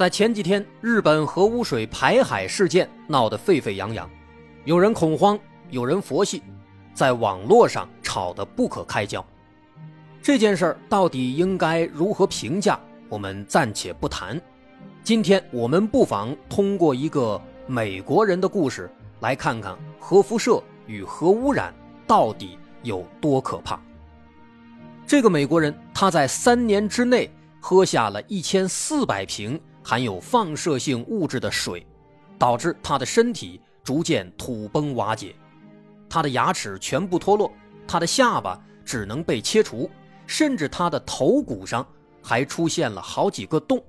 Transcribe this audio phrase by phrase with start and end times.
[0.00, 4.08] 在前几天，日本核污水排海事件闹得沸沸扬扬，
[4.64, 6.42] 有人恐慌，有人佛系，
[6.94, 9.22] 在网络上吵得不可开交。
[10.22, 12.80] 这件事儿到底应该如何评价？
[13.10, 14.40] 我们暂且不谈。
[15.04, 18.90] 今天我们不妨通过一个美国人的故事，
[19.20, 21.74] 来看看核辐射与核污染
[22.06, 23.78] 到底有多可怕。
[25.06, 29.60] 这个美国人他在三年之内喝下了一千四百瓶。
[29.82, 31.86] 含有放射性物质的水，
[32.38, 35.34] 导致他的身体逐渐土崩瓦解，
[36.08, 37.52] 他的牙齿全部脱落，
[37.86, 39.90] 他的下巴只能被切除，
[40.26, 41.86] 甚至他的头骨上
[42.22, 43.82] 还出现了好几个洞。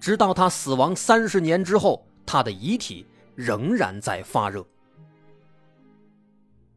[0.00, 4.64] 直到他死亡三十年之后，他的遗体仍然在发热。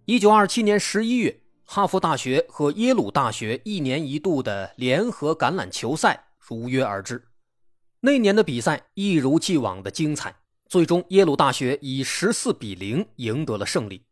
[0.06, 7.24] 一九二七年十一月，哈佛大学和耶鲁大学一年一度的联合橄榄球赛如约而至。
[8.04, 10.36] 那年的比赛一如既往的精彩，
[10.68, 14.04] 最终耶鲁大学以十四比零赢得了胜利。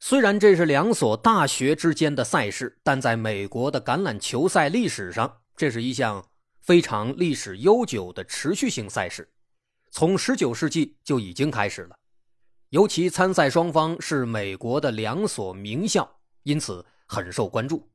[0.00, 6.26] 虽然这是两所大学之间的赛事，但在美国的橄榄球赛历史上，这是一项
[6.60, 9.32] 非常历史悠久的持续性赛事，
[9.92, 11.94] 从十九世纪就已经开始了。
[12.70, 17.88] 尤其参赛双方是美国的两所名校，因此很受关注。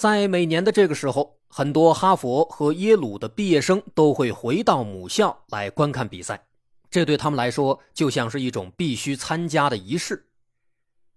[0.00, 6.42] 在每年的这个时候，很多哈佛和耶鲁的毕业生都会回到母校来观看比赛，
[6.90, 10.26] 这对他们来说就像是一种必须参加的仪式。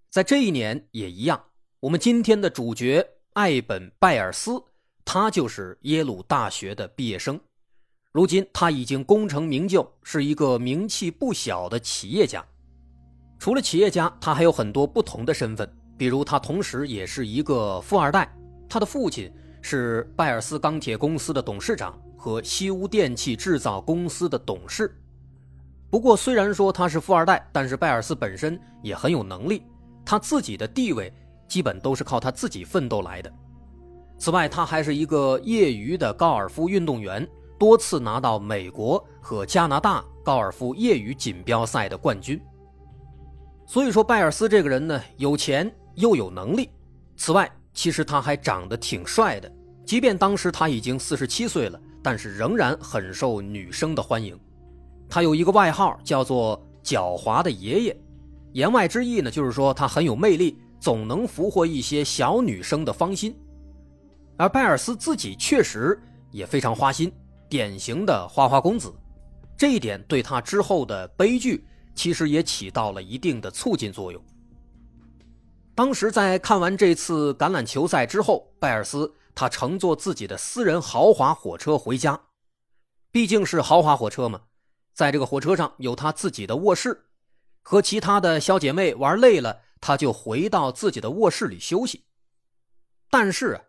[0.10, 1.42] 在这一年也一样，
[1.80, 4.62] 我们今天的主角艾本·拜尔斯，
[5.06, 7.40] 他就是耶鲁大学的毕业生，
[8.12, 12.46] 如今他已经功成名就，是一个名气不小的企业家。
[13.40, 18.30] 除了企业家，他还有很多不同的身份，比如他同时也是一个富二代。
[18.74, 25.00] 他的父亲是拜尔斯钢铁公司的董事长和西屋电器制造公司的董事。
[25.92, 29.62] 不过，虽然说他是富二代，但是拜尔斯本身也很有能力，
[30.04, 31.14] 他自己的地位
[31.48, 33.32] 基本都是靠他自己奋斗来的。
[34.18, 37.28] 此外，他还是一个业余的高尔夫运动员，
[37.60, 42.42] 多次拿到美国和加拿大高尔夫业余锦标赛的冠军。
[43.68, 46.72] 所以说，拜尔斯这个人呢，有钱又有能力。
[47.16, 49.52] 此外，其实他还长得挺帅的，
[49.86, 54.40] 即便当时他已经四十七岁了，但是仍然很受女生的欢迎。
[55.10, 57.98] 他有一个外号叫做“狡猾的爷爷”，
[58.54, 63.36] 言外之意呢，就是说他很有魅力，总能俘获一些小女生的芳心。
[64.38, 66.00] 而拜尔斯自己确实
[66.32, 67.12] 也非常花心，
[67.48, 68.94] 典型的花花公子，
[69.58, 71.64] 这一点对他之后的悲剧
[71.94, 74.20] 其实也起到了一定的促进作用。
[75.76, 82.22] 当时在看完这次橄榄球赛之后，拜尔斯他乘坐自己的私人豪华火车回家，
[83.12, 84.42] 毕竟是豪华火车嘛，
[84.94, 87.06] 在这个火车上有他自己的卧室，
[87.64, 92.04] 和其他的小姐妹玩累了，他就回到自己的卧室里休息。
[93.10, 93.60] 但是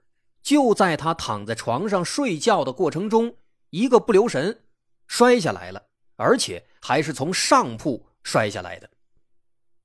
[0.43, 3.34] 就在他躺在床上睡觉的过程中，
[3.70, 4.64] 一个不留神
[5.06, 5.82] 摔下来了，
[6.16, 8.91] 而且还是从上铺摔下来的。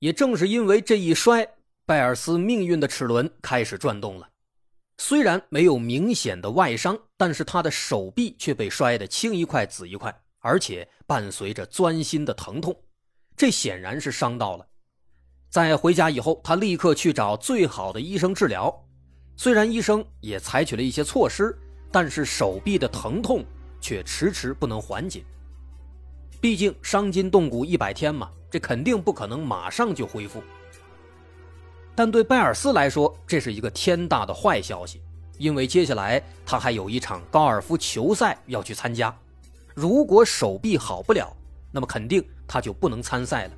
[0.00, 1.54] 也正是因为这一摔。
[1.90, 4.28] 拜尔斯命运的齿轮开始转动了，
[4.98, 12.72] 虽然没有明显的外伤，但是他的手臂却被摔得青一块紫一块，而且伴随着钻心的疼痛，
[13.36, 14.64] 这显然是伤到了。
[15.50, 18.72] 在回家以后，他立刻去找最好的医生治疗，
[19.34, 21.58] 虽然医生也采取了一些措施，
[21.90, 23.44] 但是手臂的疼痛
[23.80, 25.24] 却迟迟不能缓解。
[26.40, 30.40] 毕竟伤筋动骨一百天嘛，这肯定不可能马上就恢复。
[32.00, 35.02] 但对拜尔斯来说，这是一个天大的坏消息，
[35.36, 39.14] 因为接下来他还有一场高尔夫球赛要去参加。
[39.74, 41.30] 如果手臂好不了，
[41.70, 43.50] 那么肯定他就不能参赛了。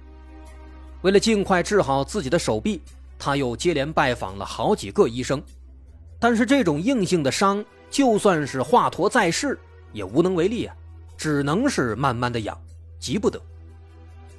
[1.03, 2.83] 为了尽快治好自己的手臂，
[3.17, 5.41] 他又接连拜访了好几个医生。
[6.19, 9.57] 但是这种硬性的伤，就算是华佗在世
[9.93, 10.75] 也无能为力啊，
[11.17, 12.61] 只能是慢慢的养，
[12.99, 13.41] 急不得。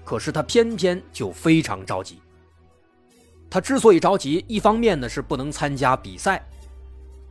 [0.03, 2.19] 可是他偏偏就非常着急。
[3.53, 6.43] 他之所以着急，一方面呢是不能参加比赛，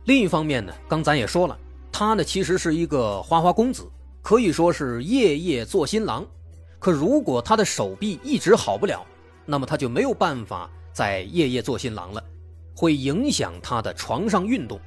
[0.05, 1.59] 另一方面呢，刚咱也说了，
[1.91, 3.85] 他呢其实是一个花花公子，
[4.21, 6.25] 可以说是夜夜做新郎。
[6.79, 9.05] 可如果他的手臂一直好不了，
[9.45, 12.23] 那么他就没有办法再夜夜做新郎了，
[12.73, 14.79] 会影响他的床上运动。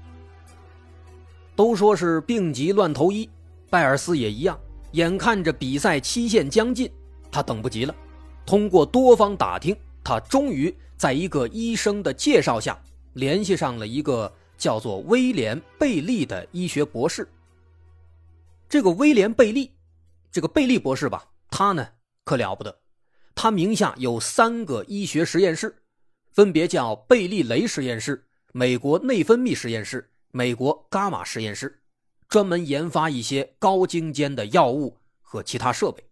[1.55, 3.29] 都说是病急乱投医，
[3.69, 4.59] 拜尔斯也一样。
[4.93, 6.91] 眼看着比赛期限将近，
[7.31, 7.95] 他等不及了。
[8.47, 12.79] 通过多方打听，他终于在一个医生的介绍下，
[13.15, 17.29] 联系上了一个叫做威廉·贝利的医学博士。
[18.69, 19.71] 这个威廉·贝利，
[20.33, 21.87] 这个贝利博士吧，他呢
[22.25, 22.79] 可了不得，
[23.35, 25.77] 他名下有三个医学实验室，
[26.33, 30.11] 分别叫贝利雷实验室、美国内分泌实验室。
[30.33, 31.81] 美国伽马实验室
[32.29, 36.05] 专门研发一些高精尖的药物和其他设备。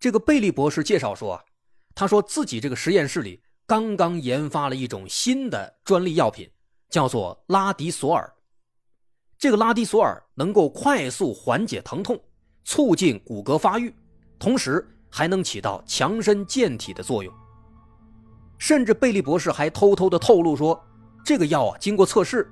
[0.00, 1.44] 这个贝利博士介绍说啊，
[1.94, 6.50] 他说自己这个实验室里刚刚研发了一种新的专利药品，
[6.90, 8.32] 叫做拉迪索尔。
[9.38, 12.18] 这个拉迪索尔能够快速缓解疼痛，
[12.64, 13.94] 促进骨骼发育，
[14.38, 17.32] 同时还能起到强身健体的作用。
[18.58, 20.80] 甚至贝利博士还偷偷的透露说，
[21.24, 22.50] 这个药啊，经过测试。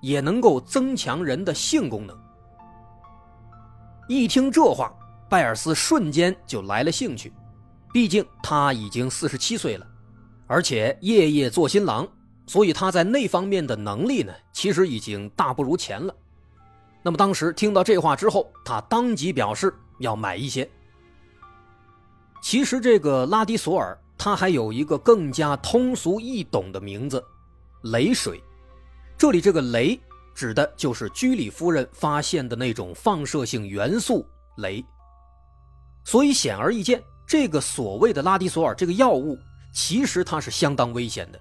[0.00, 2.14] 也能够增强人的性功能。
[4.06, 4.94] 一听这话，
[5.30, 7.32] 拜尔斯瞬间就来了兴趣。
[7.90, 9.86] 毕竟他已经四十七岁了，
[10.46, 12.06] 而且夜夜做新郎，
[12.46, 16.14] 所以他在那方面的能力呢，其实已经大不如前了。
[17.02, 20.68] 那么当时听到这话之后，他当即表示要买一些。
[22.42, 27.24] 其实这个拉迪索尔，他还有一个更加通俗易懂的名字——
[27.84, 28.42] 雷水。
[29.16, 29.98] 这里这个镭
[30.34, 34.26] 指的就是居里夫人发现的那种放射性元素
[34.58, 34.84] 镭，
[36.04, 39.38] 所以显而易见，这个所谓的拉迪索尔这个药物
[39.74, 41.38] 其实它是相当危险的。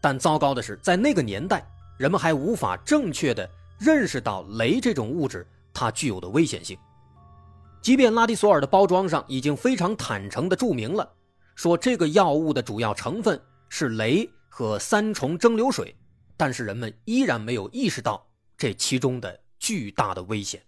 [0.00, 1.64] 但糟糕的是，在那个年代，
[1.98, 3.48] 人们还无法正确的
[3.78, 6.76] 认识到镭这种物质它具有的危险性。
[7.82, 11.08] 即便拉迪索尔的包装上已经非常坦诚的注明了，
[11.54, 15.94] 说这个药物的主要成分是镭和三重蒸馏水。
[16.36, 18.26] 但是人们依然没有意识到
[18.58, 20.62] 这其中的巨大的危险。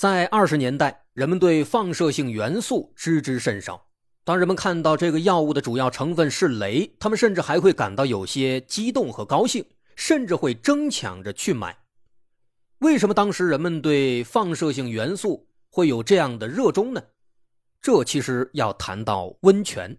[0.00, 3.88] 在二十年代，人们对放射性元素知之甚少。
[4.24, 9.62] 当人们看到这个药物的主要成分是镭，他们甚至还会感到有些激动和高兴，
[9.96, 11.76] 甚至会争抢着去买。
[12.78, 17.02] 为什么当时人们对放射性元素会有这样的热衷呢？
[17.82, 19.94] 这其实要谈到温泉。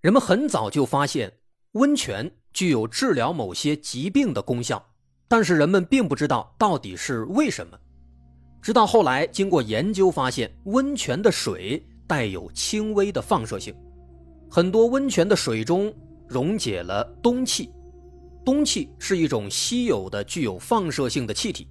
[0.00, 1.32] 人们很早就发现
[1.74, 4.84] 温泉具有治疗某些疾病的功效，
[5.28, 7.78] 但是人们并不知道到底是为什么。
[8.66, 13.72] 直到后来经过研究发现，温泉的水带有轻微的放射性，
[14.50, 15.94] 很多温泉的水中
[16.26, 17.70] 溶解了氡气，
[18.44, 21.68] 氡气是一种稀有的具有放射性的气体，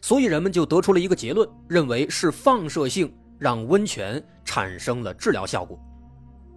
[0.00, 3.12] 所以人们就得出了一个结论，认为是放射性。
[3.38, 5.78] 让温泉产生了治疗效果，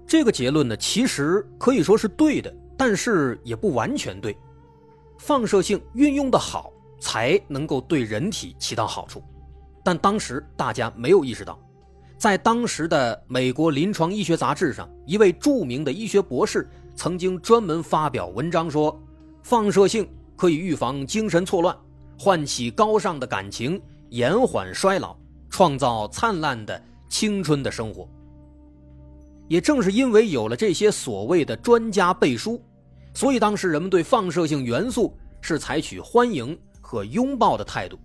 [0.08, 4.34] 这个结论呢，其实可以说是对的，但是也不完全对。
[5.18, 9.22] 放射性运用的好，才能够对人体起到好处，
[9.89, 11.58] 但当时大家没有意识到。
[12.15, 19.01] 在当时的美国临床医学杂志上，一位著名的医学博士曾经专门发表文章说，
[19.41, 21.75] 放射性可以预防精神错乱，
[22.19, 25.17] 唤起高尚的感情，延缓衰老。
[25.50, 26.79] 创造灿烂的
[27.10, 28.08] 青春的生活。
[29.48, 32.63] 也正是因为有了这些所谓的专家背书，
[33.15, 37.98] 所以当时人们对放射性元素是采取欢迎和拥抱的态度。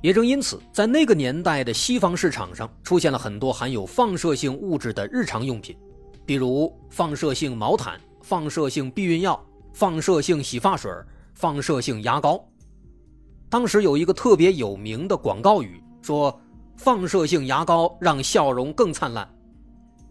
[0.00, 5.76] 也正因此，在那个年代的西方市场上出现了很多含有放射性物质的日常用品，
[6.24, 9.40] 比如放射性毛毯、放射性避孕药、
[9.72, 10.90] 放射性洗发水、
[11.34, 12.42] 放射性牙膏。
[13.48, 16.40] 当时有一个特别有名的广告语说。
[16.80, 19.28] 放射性牙膏让笑容更灿烂，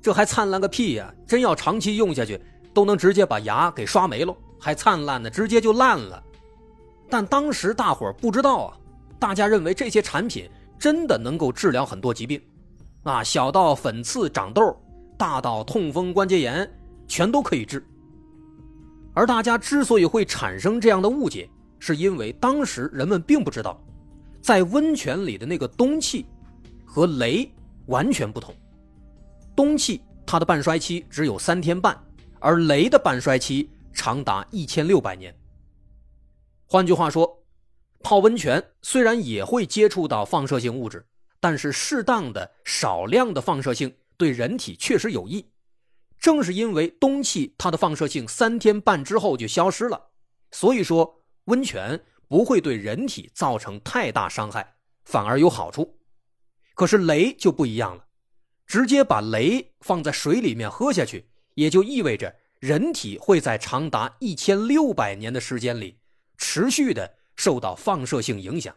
[0.02, 1.16] 这还灿烂个屁呀！
[1.26, 2.38] 真要长期用下去，
[2.74, 6.22] 都能直接把牙给刷没了，还灿烂呢，直接就烂了。
[7.10, 8.78] 但当时大伙儿不知道啊，
[9.20, 12.42] 大家认为这些产品真的能够治疗很多疾病，
[13.04, 14.76] 啊，小到粉刺长痘，
[15.18, 16.70] 大到痛风关节炎，
[17.08, 17.86] 全都可以治。
[19.14, 23.82] 而大家之所以会产生这样的误解，是因为当时人们并不知道，
[24.42, 26.26] 在温泉里的那个氡气。
[26.90, 27.48] 和镭
[27.88, 28.56] 完全不同，
[29.56, 31.96] 氡气它的半衰期只有三天半，
[32.40, 35.36] 而镭的半衰期长达一千六百年。
[36.66, 37.37] 换句话说，
[38.08, 41.06] 泡温泉虽然也会接触到放射性物质，
[41.42, 45.46] 但是适当的少量的放射性对人体确实有益，
[46.18, 50.02] 正是因为氡气它的放射性三天半之后就消失了，
[50.52, 56.00] 所以说温泉不会对人体造成太大伤害，反而有好处。
[56.76, 58.06] 可是雷就不一样了，
[58.66, 66.00] 直接把雷放在水里面喝下去，也就意味着人体会在长达一千六百年的时间里
[66.38, 68.76] 持续的受到放射性影响。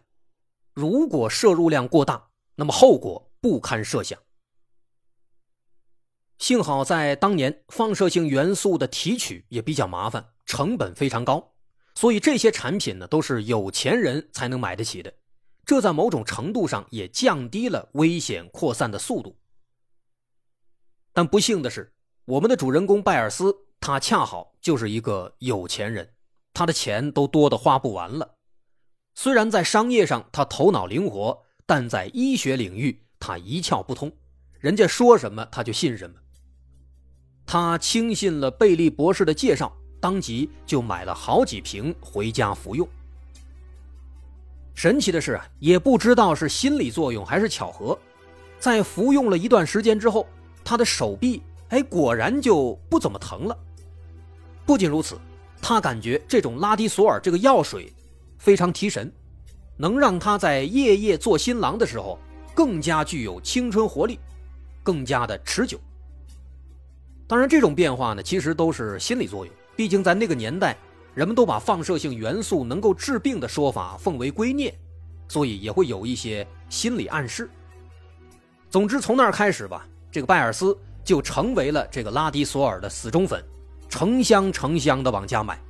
[0.72, 4.16] 如果摄入量过大，那么后果不堪设想。
[6.38, 11.52] 幸好在当年，放射性元素的提取也比较麻烦，成本非常高，
[11.94, 15.12] 所以这些产品呢都是有钱人才能买得起的。
[15.66, 19.36] 这在某种程度上也降低了危险扩散的速度。
[21.12, 21.92] 但不幸的是，
[22.24, 26.14] 我们的主人公拜尔斯，他恰好就是一个有钱人，
[26.54, 28.38] 他的钱都多得花不完了。
[29.22, 34.10] 虽然在商业上他头脑灵活，但在医学领域他一窍不通，
[34.58, 36.16] 人家说什么他就信什么。
[37.44, 42.88] 他轻信了贝利博士的介绍，当即就买了好几瓶回家服用。
[44.74, 47.98] 神奇的是啊，也不知道是心理作用还是巧合，
[48.58, 50.26] 在服用了一段时间之后，
[50.64, 53.54] 他的手臂哎果然就不怎么疼了。
[54.64, 55.18] 不仅如此，
[55.60, 57.92] 他感觉这种拉迪索尔这个药水
[58.40, 59.12] 非常提神，
[59.76, 62.18] 能让他在夜夜做新郎的时候
[62.54, 64.18] 更加具有青春活力，
[64.82, 65.78] 更加的持久。
[67.28, 69.54] 当然，这种变化呢，其实都是心理作用。
[69.76, 70.76] 毕竟在那个年代，
[71.14, 74.73] 人们都把放射性元素能够治病的说法奉为圭臬，
[75.28, 77.49] 所以也会有一些心理暗示。
[78.70, 83.44] 总之，从那儿开始吧，这个拜尔斯就成为了这个拉迪索尔的死忠粉，
[83.88, 85.61] 成箱成箱的往家买。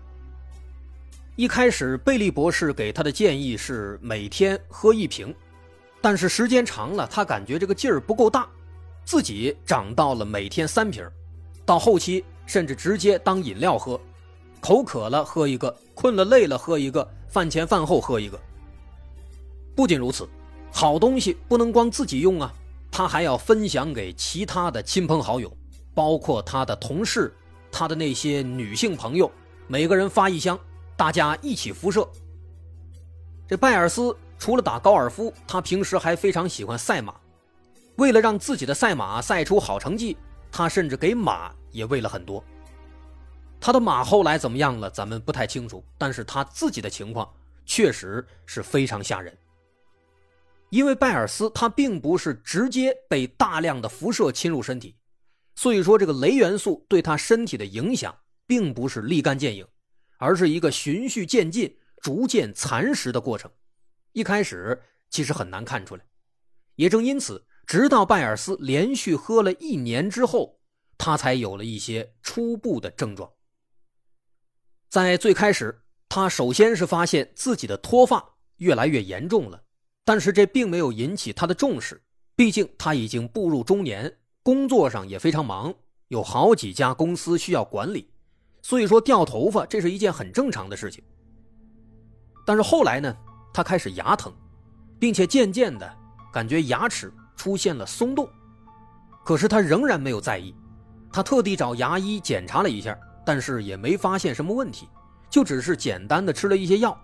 [1.36, 5.34] 一开始，贝利博士给他的建议是每天喝一瓶，
[6.00, 8.46] 但是时间长了，他感觉这个劲儿不够大，
[9.04, 11.08] 自己涨到了每天三瓶。
[11.64, 13.98] 到后期，甚至直接当饮料喝，
[14.60, 18.38] 口渴了喝一个，困了累了喝一个，饭前饭后喝一个。
[19.74, 20.28] 不仅如此，
[20.70, 22.52] 好东西不能光自己用啊，
[22.90, 25.50] 他还要分享给其他的亲朋好友，
[25.94, 27.32] 包括他的同事，
[27.72, 29.30] 他的那些女性朋友，
[29.68, 30.58] 每个人发一箱，
[31.00, 32.06] 大家一起辐射。
[33.48, 37.14] 这拜尔斯除了打高尔夫，他平时还非常喜欢赛马，
[37.96, 40.14] 为了让自己的赛马赛出好成绩，
[40.52, 41.50] 他甚至给马。
[41.70, 42.44] 也喂了很多。
[43.58, 44.90] 他的马后来怎么样了？
[44.90, 45.82] 咱们不太清楚。
[45.96, 47.26] 但是他自己的情况
[47.64, 49.34] 确实是非常吓人。
[50.68, 54.94] 因为拜尔斯他并不是直接被大量的辐射侵入身体，
[55.54, 58.14] 所以说这个镭元素对他身体的影响
[58.46, 59.64] 并不是立竿见影，
[60.20, 63.50] 而是一个循序渐进、逐渐蚕食的过程。
[64.12, 66.04] 一开始其实很难看出来。
[66.76, 70.60] 也正因此，直到拜尔斯连续喝了一年之后。
[71.02, 73.32] 他才有了一些初步的症状。
[74.90, 78.22] 在最开始，他首先是发现自己的脱发
[78.56, 79.62] 越来越严重了，
[80.04, 82.02] 但是这并没有引起他的重视，
[82.36, 85.74] 毕竟他已经步入中年，工作上也非常忙，
[86.08, 88.12] 有好几家公司需要管理，
[88.62, 91.02] 所以说掉头发这是一件很正常的事情。
[92.46, 93.16] 但是后来呢，
[93.52, 94.32] 他开始牙疼，
[94.98, 95.90] 并且渐渐的
[96.32, 98.28] 感觉牙齿出现了松动，
[99.24, 100.54] 可是他仍然没有在意。
[101.12, 104.88] 他特地找牙医检查了一下，但是也没发现什么问题，
[105.28, 106.96] 就只是简单的吃了一些药。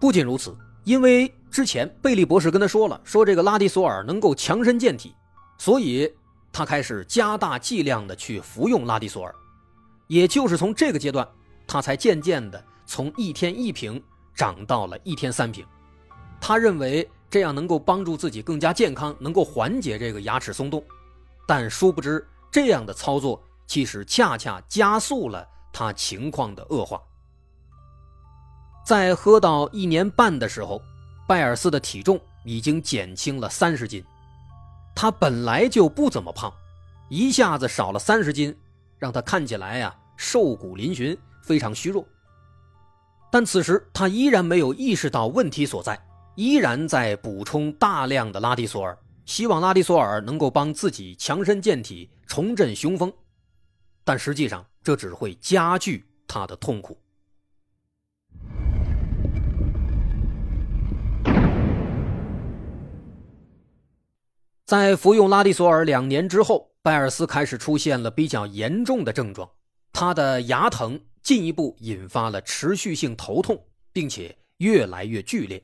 [0.00, 5.14] 不仅如此，因为之前贝利博士跟他说了，说这个拉迪索尔能够强身健体，
[5.58, 6.12] 所以
[6.52, 9.34] 他开始加大剂量的去服用拉迪索尔。
[10.10, 11.26] 也就是从这个阶段，
[11.68, 14.02] 他才渐渐的从一天一瓶
[14.34, 15.64] 涨到了一天三瓶。
[16.40, 20.84] 他认为这样能够帮助自己更加健康，能够缓解这个牙齿松动，
[21.46, 22.26] 但殊不知。
[22.50, 27.00] 这样的操作其实恰恰加速了他情况的恶化。
[28.84, 30.82] 在喝到一年半的时候，
[31.28, 34.04] 拜尔斯的体重已经减轻了三十斤。
[34.96, 36.52] 他本来就不怎么胖，
[37.08, 38.58] 一下子少了三十斤，
[39.00, 42.06] 让他看起来呀瘦骨嶙峋，非常虚弱。
[43.32, 46.00] 但此时他依然没有意识到问题所在，
[46.36, 48.96] 依然在补充大量的拉迪索尔。
[49.24, 53.12] 希望拉迪索尔能够帮自己强身健体、重振雄风，
[54.04, 56.99] 但实际上这只会加剧他的痛苦。
[64.70, 69.50] 在服用拉迪索尔两年之后，拜尔斯开始出现了比较严重的症状，
[69.92, 73.60] 他的牙疼进一步引发了持续性头痛，
[73.92, 75.60] 并且越来越剧烈。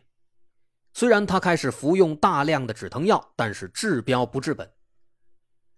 [0.92, 4.68] 虽然他开始服用大量的止疼药，但是治标不治本。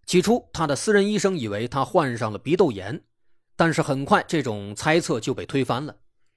[0.06, 2.98] 起初，他的私人医生以为他患上了鼻窦炎，
[3.56, 5.94] 但是很快这种猜测就被推翻了，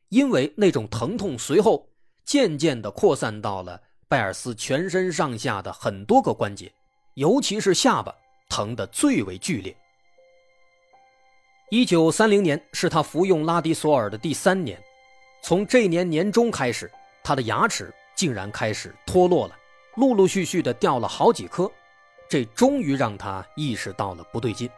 [0.10, 1.89] 因为那种疼痛随后
[2.25, 6.69] 渐渐地扩散到了拜尔斯全身上下的很多个关节，
[7.15, 8.13] 尤其是下巴
[8.50, 9.75] 疼得最为剧烈。
[11.70, 14.82] 一九三零年是他服用拉迪索尔的第三年，
[15.41, 16.91] 从这年年中开始，
[17.24, 19.56] 他的牙齿竟然开始脱落了，
[19.96, 21.70] 陆陆续续的掉了好几颗。
[22.30, 24.70] 这终于让他意识到了不对劲，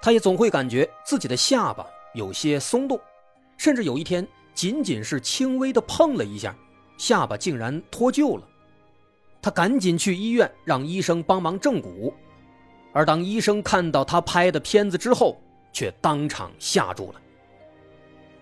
[0.00, 2.98] 他也总会感觉自己的下巴有些松动，
[3.58, 6.56] 甚至有一天仅仅是轻微的碰了一下，
[6.96, 8.48] 下巴竟然脱臼了。
[9.42, 12.14] 他赶紧去医院让医生帮忙正骨，
[12.92, 15.36] 而当医生看到他拍的片子之后，
[15.72, 17.20] 却当场吓住了。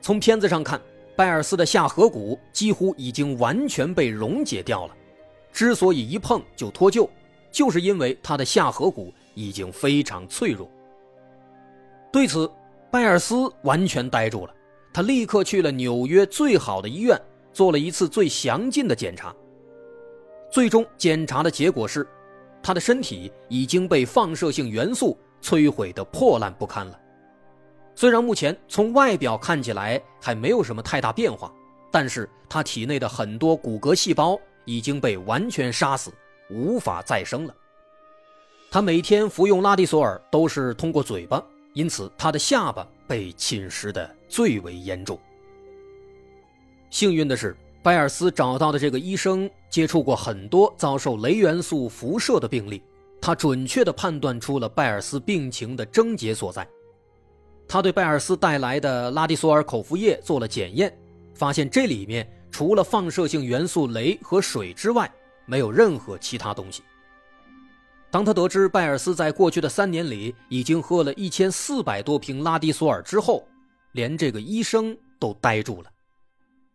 [0.02, 0.80] 从片子上看，
[1.16, 4.94] 拜尔斯的下颌骨几乎已经完全被溶解掉了，
[5.52, 7.08] 之所以一碰就脱臼。
[7.52, 10.70] 就是因为他的下颌骨已经非常脆弱。
[12.12, 12.48] 对此，
[12.92, 14.54] 拜尔斯完全呆住了。
[14.92, 17.20] 他立刻去了纽约最好的医院，
[17.52, 19.34] 做了一次最详尽的检查。
[20.50, 22.06] 最终检查的结果是，
[22.62, 27.00] 他的身体已经被放射性元素摧毁的破烂不堪了。
[27.94, 31.52] 虽然目前从外表看起来还没有什么太大变化，
[31.90, 36.12] 但是他体内的很多骨骼细胞已经被完全杀死。
[36.52, 37.54] 无法再生了。
[38.72, 41.40] 他每天服用拉蒂索尔都是通过嘴巴，
[41.74, 45.16] 因此他的下巴被侵蚀的最为严重。
[46.90, 52.82] 幸运的是，拜尔斯找到的这个医生接触过很多遭受镭元素辐射的病例，
[53.22, 56.66] 他准确地判断出了拜尔斯病情的症结所在。
[57.66, 60.94] 他对拜尔斯带来的拉迪索尔口服液做了检验，
[61.34, 65.10] 发现这里面除了放射性元素镭和水之外，
[65.46, 66.82] 没有任何其他东西。
[68.10, 73.46] 当他得知拜尔斯在过去的三年里已经喝了一千四百多瓶拉迪索尔之后，
[73.92, 75.88] 连这个医生都呆住了，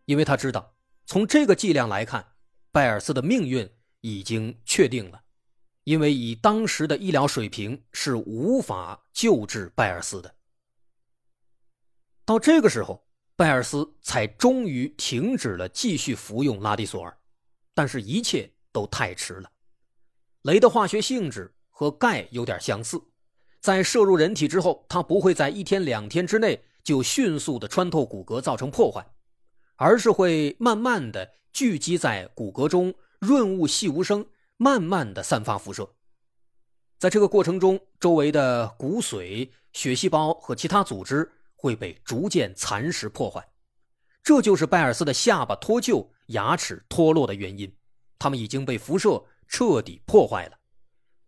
[0.05, 0.65] 因为他知道，
[1.05, 2.33] 从这个剂量来看，
[2.71, 3.69] 拜尔斯的命运
[4.01, 5.21] 已经确定了，
[5.83, 10.35] 因为以当时的医疗水平是无法救治拜尔斯的。
[12.25, 17.17] 到这个时候，拜尔斯才终于停止了继续服用拉迪索尔，
[17.73, 18.51] 但是，一切。
[18.75, 19.49] 都太迟了。
[20.43, 23.01] 镭的化学性质和钙有点相似，
[23.61, 29.14] 在摄入人体之后，它不会在一天两天之内就迅速的穿透骨骼造成破坏，
[29.75, 34.25] 而是会慢慢的聚集在骨骼中，润物细无声，
[34.57, 35.89] 慢慢的散发辐射。
[36.97, 43.45] 在这个过程中，周围的骨髓、血细胞和其他组织会被逐渐蚕食破坏，
[44.23, 47.71] 这就是拜尔斯的下巴脱臼、牙齿脱落的原因。
[48.17, 50.57] 他们已经被辐射彻底破坏了，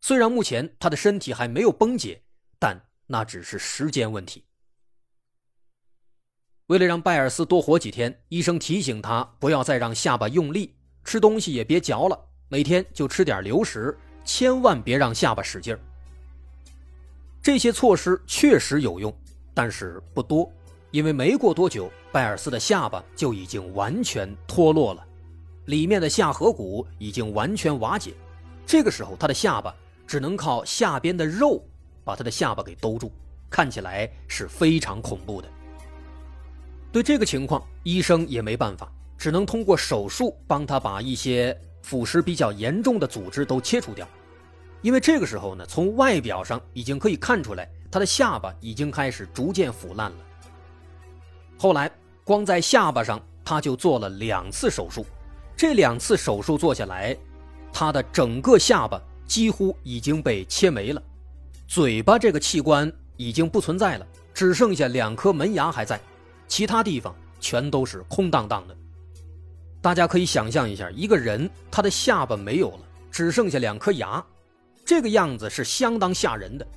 [0.02, 2.24] 虽然目前他的身体还没有崩解，
[2.58, 4.47] 但那只是时间问题。
[6.68, 10.76] 为了让拜尔斯多活几天，医生提醒他不要再让下巴用力，
[11.06, 15.80] 吃东西也别嚼了，每天就吃点流食，千万别让下巴使劲儿。
[17.42, 19.16] 这些措施确实有用，
[19.54, 20.52] 但是不多，
[20.92, 25.02] 因为没过多久，拜尔斯的下巴就已经完全脱落了。
[25.68, 28.14] 里面的下颌骨已经完全瓦解，
[28.66, 29.74] 这个时候他的下巴
[30.06, 31.66] 只能靠下边的肉
[32.04, 33.10] 把他的下巴给兜住，
[33.50, 35.48] 看起来是非常恐怖的。
[36.98, 44.08] 对这个情况，医生也没办法，只能通过手术帮他把一些腐蚀比较严重的组织都切除掉。
[44.82, 50.18] 因为这个时候呢，从外表上已经可以看出来，他的下巴已经开始逐渐腐烂了。
[51.56, 51.92] 后来，
[52.24, 55.06] 光在下巴上他就做了两次手术。
[55.56, 57.16] 这两次手术做下来，
[57.72, 61.04] 他的整个下巴几乎已经被切没了，
[61.68, 66.02] 嘴巴这个器官已经不存在了，只剩下两颗门牙还在，
[66.48, 68.76] 其他地方全都是空荡荡的。
[69.82, 72.80] 大家可以想象一下，一个人他的下巴没有了，
[73.12, 74.26] 只剩下两颗牙，
[74.86, 76.68] 这个样子是相当吓人的。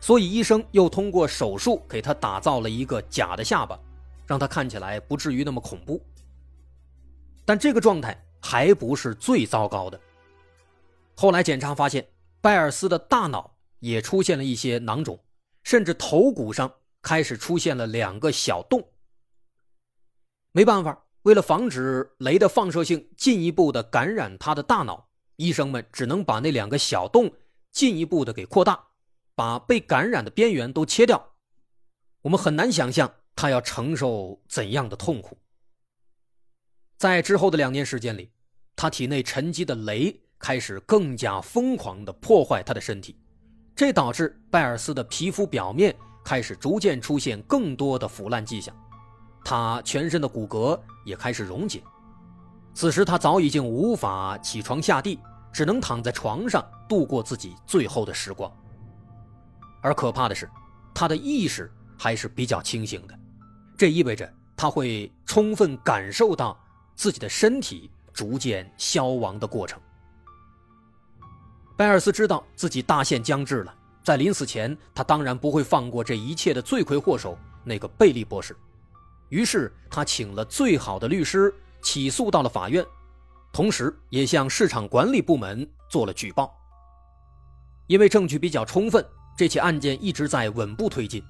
[0.00, 3.78] 所以医生又通过手术给他打造了一个假的下巴，
[4.26, 6.02] 让他看起来不至于那么恐怖。
[7.44, 10.00] 但这个状态还不是最糟糕的。
[11.16, 12.06] 后来检查发现，
[12.40, 15.20] 拜尔斯的大脑也出现了一些囊肿，
[15.62, 18.82] 甚至头骨上开始出现了两个小洞。
[20.52, 27.32] 没办法，为了防止镭的放射性进一步的感染他的大脑，医生们只能把那两个小洞
[27.70, 28.88] 进一步的给扩大，
[29.34, 31.34] 把被感染的边缘都切掉。
[32.22, 35.38] 我们很难想象他要承受怎样的痛苦。
[36.98, 38.30] 在之后的两年时间里，
[38.74, 43.16] 他体内沉积的镭开始更加疯狂的破坏他的身体，
[43.76, 48.74] 这导致拜尔斯的皮肤表面开始逐渐出现更多的腐烂迹象，
[49.44, 51.82] 他全身的骨骼也开始溶解。
[52.72, 55.18] 此时他早已经无法起床下地，
[55.52, 58.50] 只能躺在床上度过自己最后的时光。
[59.82, 60.48] 而可怕的是，
[60.94, 63.18] 他的意识还是比较清醒的，
[63.76, 66.58] 这意味着他会充分感受到
[66.94, 69.80] 自己的身体逐渐消亡的过程。
[71.76, 73.74] 拜尔斯知道自己大限将至了，
[74.04, 78.54] 在临死前，他当然不会放过这一切的罪魁祸首那个贝利博士，
[79.30, 81.52] 于是他请了最好的律师。
[81.82, 82.84] 起诉到了法院，
[83.54, 86.54] 同时也向市场管理部门做了举报。
[87.86, 89.02] 因为证据比较充分，
[89.34, 91.24] 这起案件一直在稳步推进。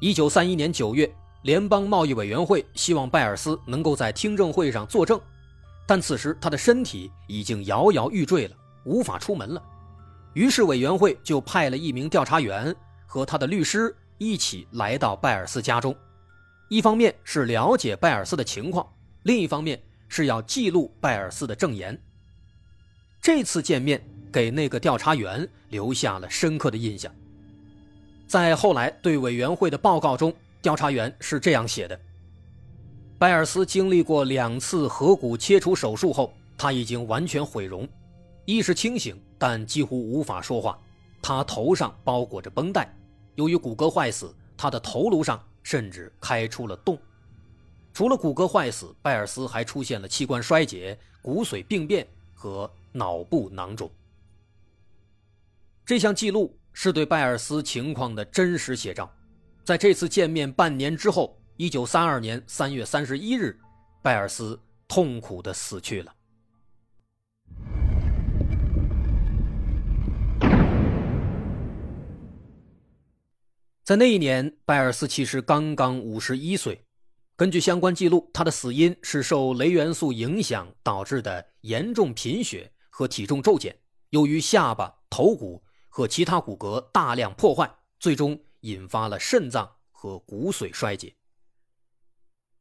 [0.00, 1.10] 一九三一年九月，
[1.44, 5.18] 联邦贸易委员会希望拜尔斯能够在听证会上作证，
[5.86, 9.62] 但此时他的身体已经摇摇欲坠了，无法出门了。
[10.34, 15.96] 于是委员会就派了一名调查员和他的律师一起来到拜尔斯家中，
[16.74, 18.84] 一方面是了解拜尔斯的情况，
[19.22, 19.80] 另一方面。
[20.06, 22.00] 是要记录拜尔斯的证言。
[23.20, 24.00] 这次见面
[24.32, 27.12] 给那个调查员留下了深刻的印象。
[28.28, 30.32] 在后来对委员会的报告中，
[30.62, 31.98] 调查员是这样写的：
[33.18, 37.88] 拜尔斯经历过两次颌骨切除手术后，他已经完全毁容，
[38.44, 40.78] 意识清醒，但几乎无法说话。
[41.20, 42.94] 他头上包裹着绷带，
[43.34, 46.96] 由于骨骼坏死，他的头颅上甚至开出了洞。
[47.92, 53.90] 除了骨骼坏死，拜尔斯还出现了器官衰竭、骨髓病变和脑部囊肿。
[55.84, 59.12] 这项记录是对拜尔斯情况的真实写照。
[59.64, 63.58] 在这次见面半年之后，一九三二年三月三十一日，
[64.02, 66.14] 拜尔斯痛苦的死去了。
[73.84, 76.86] 在那一年，拜尔斯其实刚刚五十一岁。
[77.36, 87.70] 根据相关记录，他的死因是受镭元素影响导致的严重贫血和体重骤减，由于下巴、头骨和其他骨骼大量破坏，
[88.00, 91.14] 最终引发了肾脏和骨髓衰竭。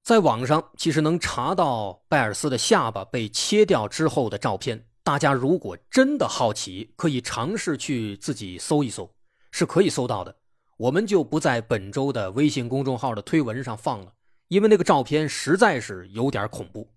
[0.04, 9.16] 在网上其实能查到拜尔斯的下巴被切掉之后的照片，大家如果真的好奇，可以尝试去自己搜一搜，
[9.52, 10.36] 是可以搜到的。
[10.84, 14.12] 我们就不在本周的微信公众号的推文上放了。
[14.50, 16.89] 因为那个照片实在是有点恐怖，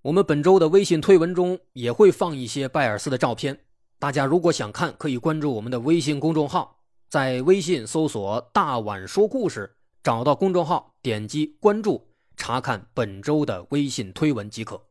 [0.00, 3.60] 我们本周的微信推文中也会放一些拜尔斯的照片，
[3.98, 6.80] 大家如果想看，可以关注我们的微信公众号，
[7.10, 9.70] 在微信搜索“大碗说故事”，
[10.02, 14.82] 找到公众号，点击关注，查看本周的微信推文即可。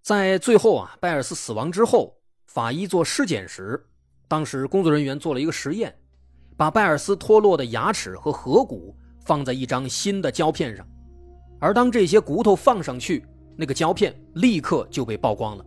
[0.00, 3.86] 在最后啊，拜尔斯死亡之后，法医做尸检时，
[4.26, 5.94] 当时工作人员做了一个实验，
[6.56, 10.86] 把拜尔斯脱落的牙齿和颌骨放在一张新的胶片上。
[11.58, 13.24] 而当这些骨头放上去，
[13.56, 15.64] 那个胶片立刻就被曝光了。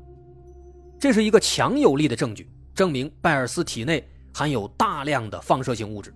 [1.00, 6.14] 这是一个强有力的证据，证明拜尔斯体内含有大量的放射性物质。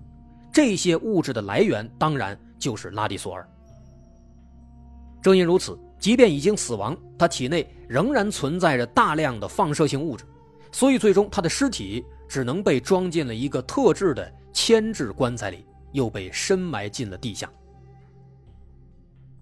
[0.52, 3.48] 这些物质的来源当然就是拉迪索尔。
[5.22, 10.26] 正因如此，即便已经死亡，他体内仍然存在着大量的放射性物质，
[10.72, 17.52] 所以最终他的尸体只能被装进了一个特制的牵制棺材里，又被深埋进了地下。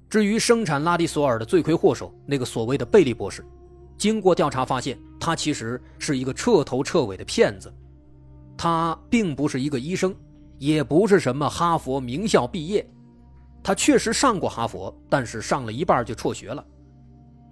[0.09, 3.45] 至于生产拉蒂索尔的罪魁祸首，那个所谓的贝利博士，
[3.97, 7.71] 经过调查发现，他其实是一个彻头彻尾的骗子。
[8.57, 10.13] 他并不是一个医生，
[10.57, 12.85] 也不是什么哈佛名校毕业。
[13.63, 16.65] 他确实上过哈佛，但是上了一半就辍学了。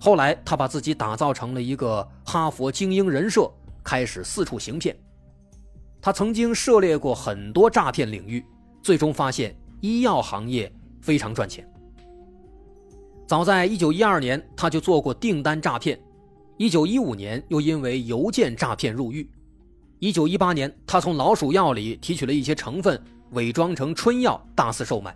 [0.02, 3.50] 后来，他把自己打造成了一个哈佛精英人设，
[3.84, 4.96] 开始四处行骗。
[6.02, 8.44] 他曾经涉猎过很多诈骗领域，
[8.82, 11.68] 最终发现医药行业非常赚钱。
[13.28, 15.98] 早在一九一二年，他就做过订单诈骗；
[16.58, 19.28] 一九一五年，又因为邮件诈骗入狱；
[20.00, 23.00] 一九一八年，他从老鼠药里提取了一些成分，
[23.32, 25.16] 伪装成春药大肆售卖。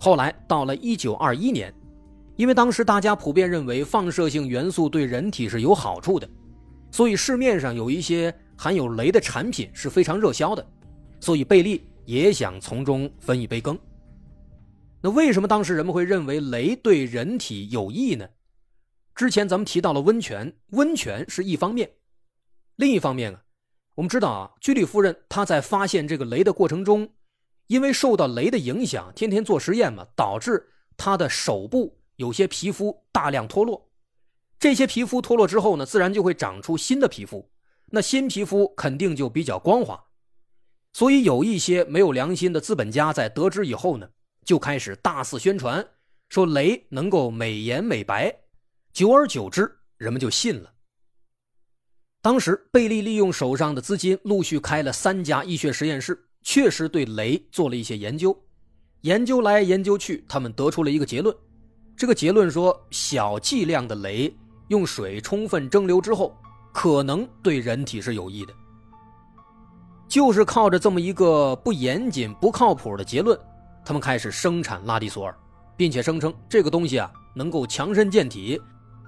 [0.00, 1.72] 后来到了一九二一年，
[2.36, 6.28] 因为当时大家普遍认为放射性元素对人体是有好处的，
[6.90, 10.66] 所以市面上有一些含有镭的产品是非常热销的，
[11.20, 13.78] 所以贝利也想从中分一杯羹。
[15.00, 18.28] 那为什么当时人们会认为镭对人体有益呢？
[19.14, 21.90] 之前咱们提到了温泉，温泉是一方面，
[22.76, 23.42] 另一方面啊，
[23.94, 27.08] 我们知道啊，居里夫人她在发现这个镭的过程中，
[27.66, 33.88] 因为受到雷的影响，天天做实验嘛，导致她的手部有些皮肤大量脱落。
[34.58, 37.48] 这些皮肤脱落之后呢，自然就会长出新的皮肤，
[37.94, 40.04] 那新皮肤肯定就比较光滑。
[40.92, 44.08] 所以有一些没有良心的资本家在得知以后呢，
[44.44, 45.86] 就开始大肆宣传，
[46.28, 48.34] 说雷能够美颜美白，
[48.92, 50.72] 久而久之，人们就信了。
[52.20, 58.36] 当时贝利利用手上的资金，陆续开了三家医学实验室，确实对雷做了一些研究。
[59.02, 61.36] 研究来研究去，他们得出了一个结论。
[61.96, 64.32] 这个结论说，小剂量的镭
[64.68, 66.36] 用水充分蒸馏之后，
[66.74, 68.52] 可能对人体是有益的。
[70.08, 73.38] 就是靠着这么一个不严谨、不靠谱的结论，
[73.84, 75.34] 他们开始生产拉迪索尔，
[75.76, 78.60] 并且声称这个东西啊能够强身健体，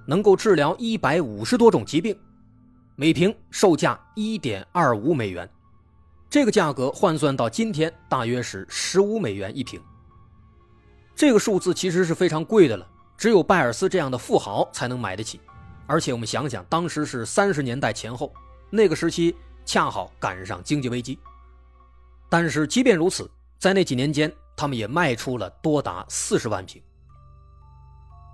[0.07, 2.17] 能够治疗一百五十多种疾病，
[2.95, 5.49] 每瓶售价一点二五美元。
[6.31, 9.81] 这个价格换算到今天，大约是十五美元一瓶。
[11.15, 15.41] 这个数字其实是非常贵的了，只有拜尔斯这样的富豪才能买得起。
[15.87, 18.33] 而且我们想想，当时是三十年代前后，
[18.71, 21.19] 那个时期恰好赶上经济危机。
[22.29, 26.83] 但是即便如此，在那几年间，他们也卖出了多达四十万瓶。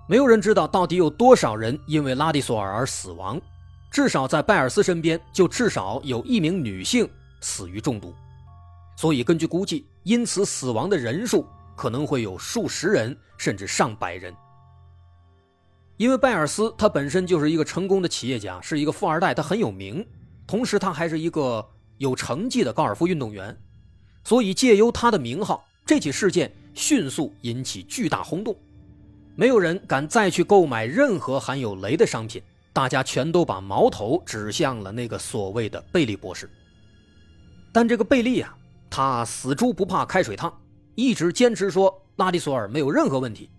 [0.09, 3.39] 没有人知道到底有多少人因为拉迪索尔而死亡，
[3.89, 7.09] 至少在拜尔斯身边，就至少有一名女性。
[7.45, 8.15] 死于中毒，
[8.95, 14.33] 所以根据估计，因此死亡的人数可能会有数十人，甚至上百人。
[16.03, 20.05] 因为拜尔斯他本身就是一个成功的企业家，是一个富二代，他很有名，
[20.45, 21.65] 同时他还是一个
[21.97, 23.57] 有成绩的高尔夫运动员，
[24.25, 28.53] 所以借由他的名号，这起事件迅速引起巨大轰动，
[29.37, 36.49] 没有人敢再去购买任何含有镭的商品，大家全都把矛头指向了那个所谓的贝利博士。
[37.71, 38.53] 但这个贝利啊，
[38.89, 40.53] 他死猪不怕开水烫，
[40.95, 43.49] 一直坚持说拉迪索尔没有任何问题。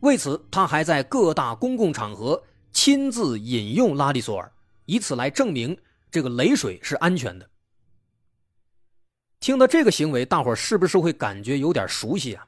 [0.00, 4.52] 为此，他还在各大公共场合亲自饮用拉迪索尔，
[4.86, 5.76] 以此来证明
[6.10, 7.48] 这个雷水是安全的。
[9.40, 12.46] 听到这个行为，大伙是不是会感觉有点熟悉啊？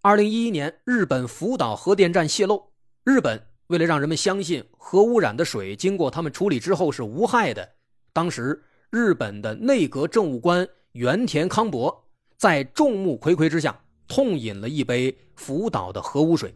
[0.00, 2.70] 二零一一年，日本福岛核电站泄漏，
[3.04, 7.74] 日本为了让人们相信核污染的水经过他们处理之后是无害的，
[8.12, 8.62] 当时。
[8.88, 12.04] 日本的内阁政务官原田康博
[12.36, 13.78] 在众目睽睽之下
[14.08, 16.54] 痛饮了一杯福岛的核污水，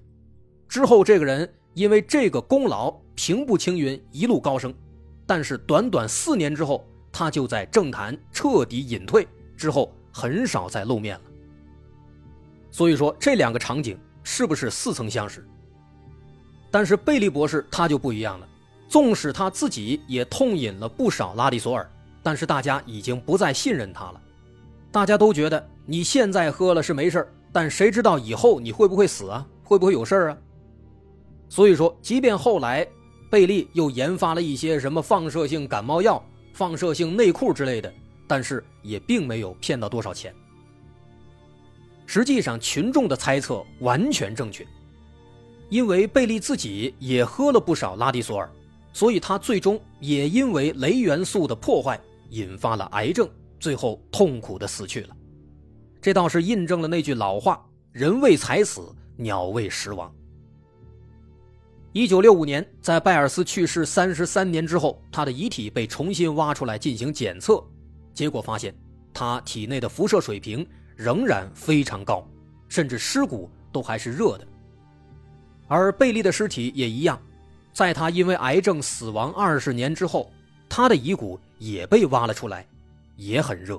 [0.68, 4.74] 之后这个人因为这个功劳平步青云，一路高升。
[5.26, 11.22] 但是短短四年之后，他就在政坛彻底隐退，之后很少再露面了。
[12.70, 15.46] 所以说这两个场景是不是似曾相识？
[16.70, 18.48] 但是贝利博士他就不一样了，
[18.88, 21.90] 纵使他自己也痛饮了不少拉迪索尔。
[22.22, 24.20] 但是大家已经不再信任他了，
[24.92, 29.46] 大家都觉得你现在喝了是没事但谁知道以后你会不会死啊？
[29.64, 30.38] 会不会有事啊？
[31.48, 32.86] 所以说，即便后来
[33.28, 37.92] 贝利又研发了一些什么放射性感冒药、放射性内裤之类的，
[38.26, 40.34] 但是也并没有骗到多少钱。
[42.06, 44.66] 实际上，群众的猜测完全正确，
[45.68, 48.50] 因为贝利自己也喝了不少拉迪索尔，
[48.92, 52.00] 所以他最终也因为镭元素的破坏。
[52.30, 55.16] 引发了癌症，最后痛苦的死去了。
[56.00, 60.12] 这倒是印证了那句老话：“人为财死，鸟为食亡。”
[61.92, 67.62] 一九六五年，在拜尔斯去世三十三年之后，他的遗体被重新挖出来进行检测，
[68.14, 68.74] 结果发现
[69.12, 72.26] 他体内的辐射水平仍然非常高，
[72.68, 74.46] 甚至尸骨都还是热的。
[75.66, 77.20] 而贝利的尸体也一样，
[77.72, 80.30] 在他因为癌症死亡二十年之后，
[80.68, 81.38] 他的遗骨。
[81.60, 82.66] 也被挖了出来，
[83.16, 83.78] 也很热。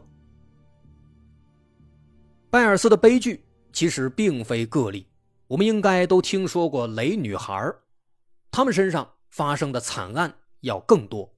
[2.52, 5.08] 拜尔斯的悲剧其实并非个例，
[5.48, 7.74] 我们应该都听说过雷女孩
[8.52, 11.34] 他们身上发生的惨案要更多。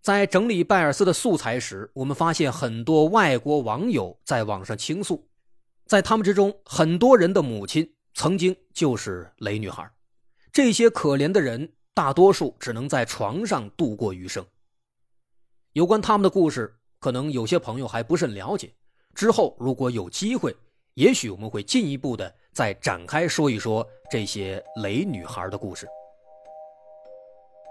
[0.00, 5.28] 在整理拜尔斯的素材时，我们发现很多外国网友在网上倾诉，
[5.84, 9.92] 在他们之中，很多人的母亲曾经就是雷女孩
[10.50, 14.42] 这些可怜的人，大多数只能在床上度过余生。
[15.74, 18.72] 有关他们的故事，可能有些朋友还不甚了解。
[19.14, 20.54] 之后如果有机会，
[20.94, 25.86] 也许我们会进一步的再展开说一说这些雷女孩的故事。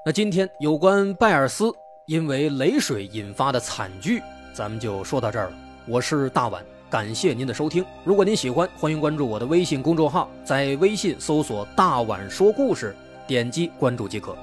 [0.05, 1.71] 那今天有关拜尔斯
[2.07, 4.21] 因为雷水引发的惨剧，
[4.53, 5.57] 咱们就说到这儿了。
[5.87, 7.85] 我是大碗，感谢您的收听。
[8.03, 12.95] 如果您喜欢，欢迎关注我的微信公众号，在微信搜索“大碗说故事”，
[13.27, 14.35] 点击关注即可。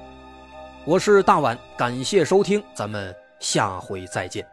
[0.85, 3.15] 我是大碗，感谢收听，咱们。
[3.39, 4.50] 下回再见。